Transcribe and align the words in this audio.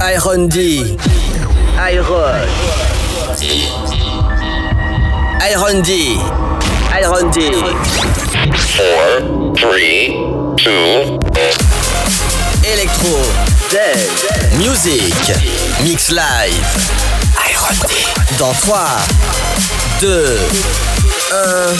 Iron 0.00 0.46
D. 0.48 0.96
Iron. 1.76 2.48
Iron 5.42 5.82
D. 5.82 6.16
Iron 6.92 7.30
D. 7.32 7.50
4, 8.76 9.54
3, 9.56 10.08
2, 10.56 11.18
Electro. 12.64 13.18
Dead. 13.70 14.08
Music. 14.58 15.12
Mix 15.82 16.10
live. 16.12 16.64
Iron 17.50 17.76
D. 17.88 17.94
Dans 18.38 18.54
3, 18.54 18.78
2, 20.00 20.38
1. 21.32 21.76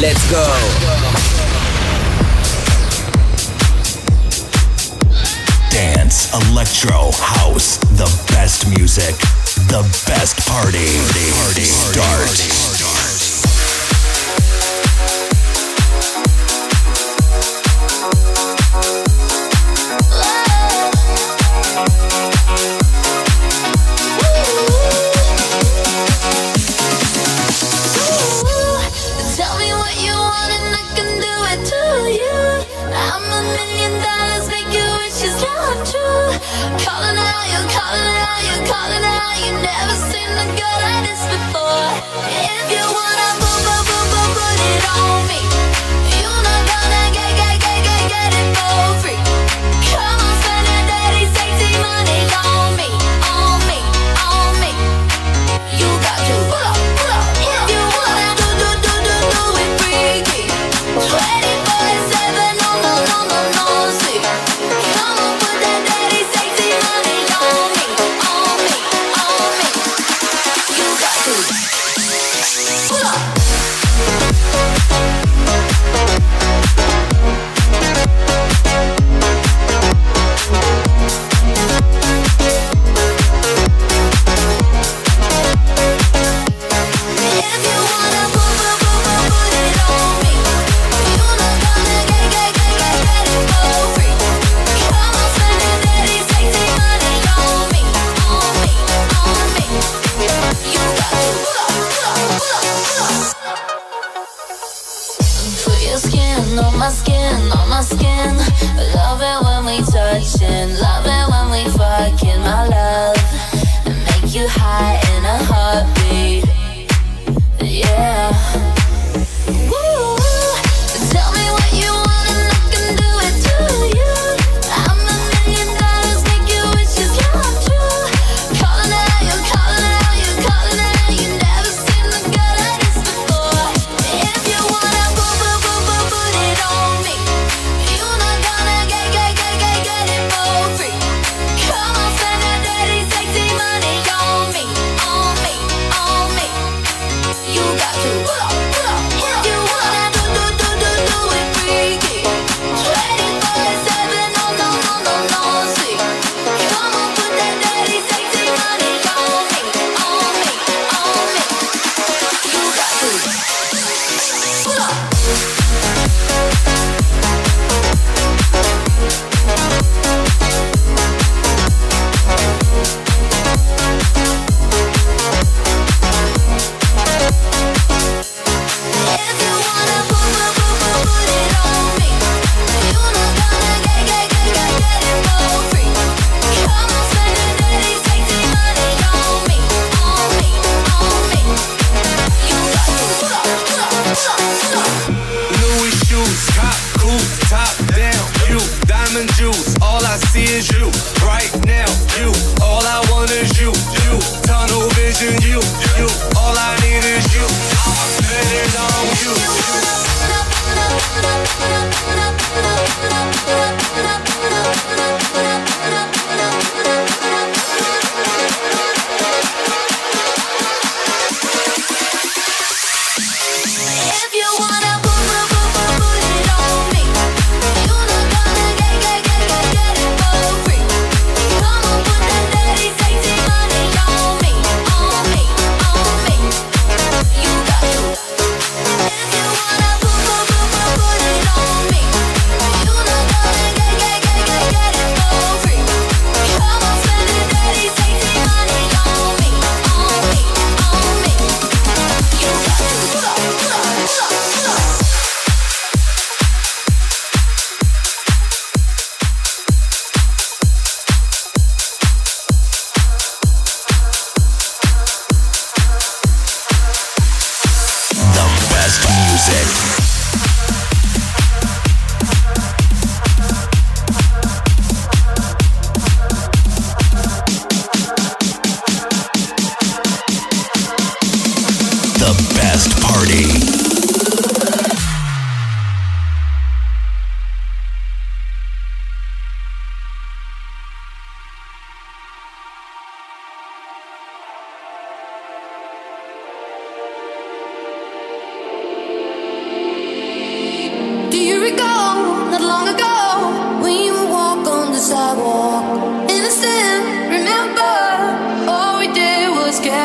Let's 0.00 0.30
go. 0.30 0.97
dance, 5.70 6.32
electro, 6.50 7.10
house, 7.12 7.78
the 7.96 8.08
best 8.32 8.68
music, 8.68 9.16
the 9.68 9.82
best 10.06 10.46
party. 10.48 10.78
Party, 10.78 11.30
party, 11.32 11.66
party. 11.66 12.38
start. 12.42 12.57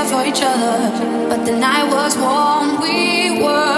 for 0.09 0.25
each 0.25 0.41
other, 0.41 0.75
but 1.29 1.45
the 1.45 1.55
night 1.55 1.87
was 1.91 2.17
warm. 2.17 2.81
We 2.81 3.43
were. 3.43 3.72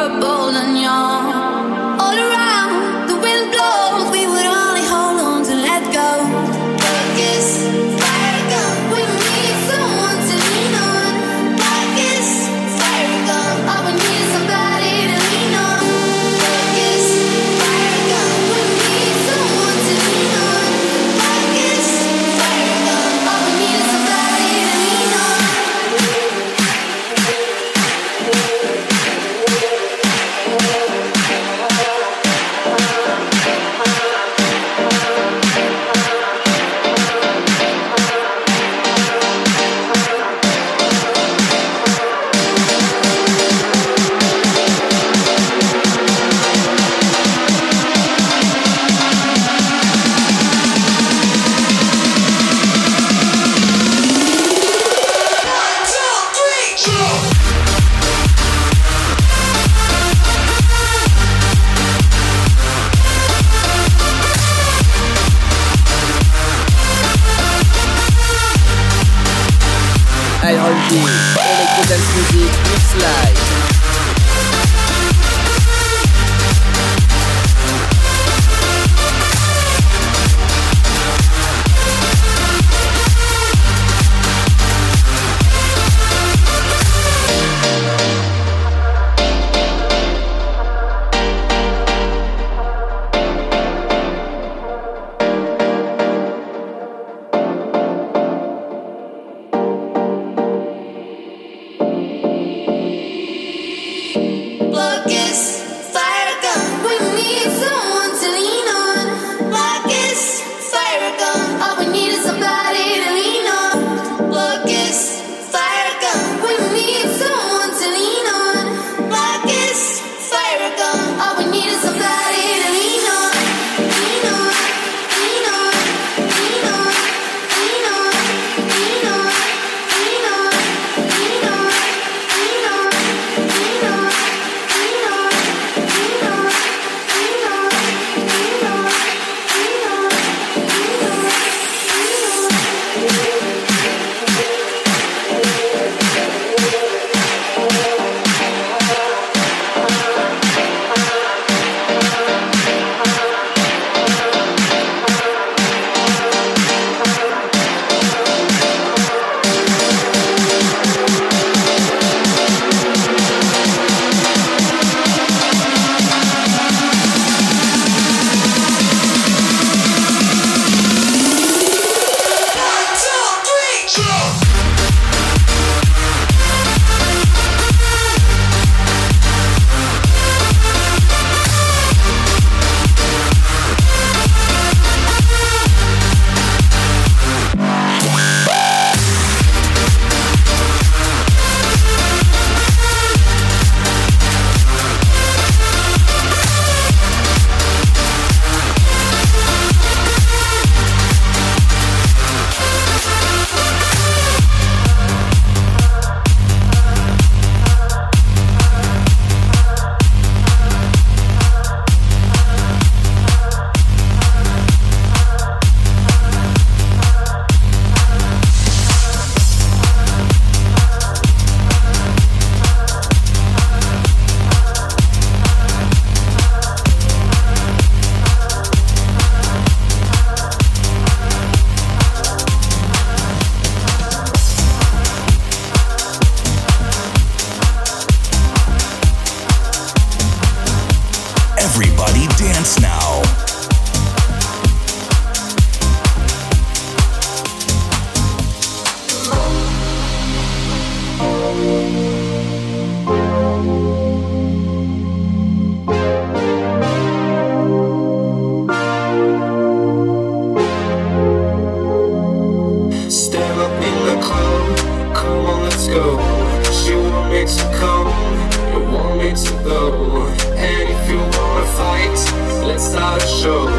show. 273.45 273.74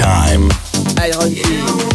time. 0.00 1.89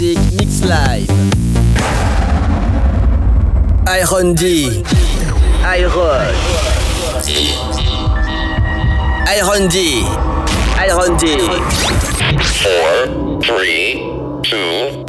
Music 0.00 0.32
Mix 0.32 0.64
Live. 0.64 1.10
Iron 3.86 4.34
D. 4.34 4.82
Iron. 5.62 6.34
Iron 9.28 9.68
D. 9.68 10.02
Iron 10.78 11.16
D. 11.18 11.36
Four, 12.62 13.42
three, 13.42 14.00
two. 14.42 14.99